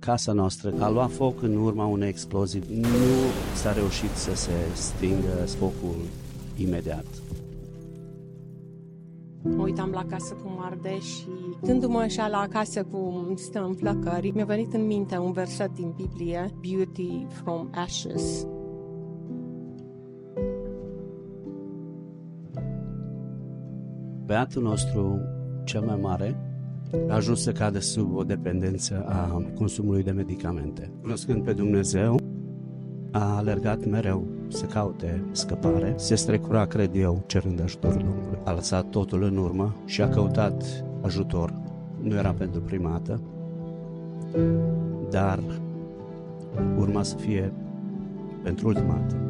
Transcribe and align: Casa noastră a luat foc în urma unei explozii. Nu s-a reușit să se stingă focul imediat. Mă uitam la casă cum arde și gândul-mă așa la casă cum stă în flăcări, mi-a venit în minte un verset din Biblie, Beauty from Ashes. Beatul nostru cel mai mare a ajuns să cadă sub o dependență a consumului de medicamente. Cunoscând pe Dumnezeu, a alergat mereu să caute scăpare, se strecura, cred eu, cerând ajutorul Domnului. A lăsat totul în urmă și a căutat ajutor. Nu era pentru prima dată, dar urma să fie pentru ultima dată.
Casa 0.00 0.32
noastră 0.32 0.74
a 0.78 0.88
luat 0.88 1.10
foc 1.10 1.42
în 1.42 1.56
urma 1.56 1.86
unei 1.86 2.08
explozii. 2.08 2.62
Nu 2.80 2.86
s-a 3.54 3.72
reușit 3.72 4.10
să 4.10 4.34
se 4.34 4.52
stingă 4.74 5.46
focul 5.58 5.96
imediat. 6.56 7.04
Mă 9.42 9.62
uitam 9.62 9.90
la 9.90 10.04
casă 10.04 10.34
cum 10.34 10.58
arde 10.60 10.98
și 10.98 11.26
gândul-mă 11.62 11.98
așa 11.98 12.28
la 12.28 12.46
casă 12.50 12.82
cum 12.82 13.34
stă 13.36 13.64
în 13.64 13.74
flăcări, 13.74 14.30
mi-a 14.30 14.44
venit 14.44 14.72
în 14.72 14.86
minte 14.86 15.18
un 15.18 15.32
verset 15.32 15.74
din 15.74 15.94
Biblie, 15.96 16.50
Beauty 16.60 17.26
from 17.28 17.68
Ashes. 17.74 18.46
Beatul 24.24 24.62
nostru 24.62 25.20
cel 25.64 25.80
mai 25.80 25.96
mare 25.96 26.49
a 27.08 27.14
ajuns 27.14 27.42
să 27.42 27.52
cadă 27.52 27.78
sub 27.78 28.16
o 28.16 28.22
dependență 28.22 29.04
a 29.08 29.42
consumului 29.54 30.02
de 30.02 30.10
medicamente. 30.10 30.90
Cunoscând 31.00 31.44
pe 31.44 31.52
Dumnezeu, 31.52 32.20
a 33.10 33.36
alergat 33.36 33.86
mereu 33.86 34.26
să 34.48 34.64
caute 34.64 35.24
scăpare, 35.30 35.94
se 35.96 36.14
strecura, 36.14 36.66
cred 36.66 36.90
eu, 36.94 37.22
cerând 37.26 37.62
ajutorul 37.62 37.96
Domnului. 37.98 38.38
A 38.44 38.52
lăsat 38.52 38.90
totul 38.90 39.22
în 39.22 39.36
urmă 39.36 39.74
și 39.84 40.02
a 40.02 40.08
căutat 40.08 40.84
ajutor. 41.00 41.54
Nu 42.02 42.14
era 42.14 42.30
pentru 42.30 42.60
prima 42.60 42.90
dată, 42.90 43.20
dar 45.10 45.40
urma 46.78 47.02
să 47.02 47.16
fie 47.16 47.52
pentru 48.42 48.66
ultima 48.66 48.98
dată. 49.00 49.29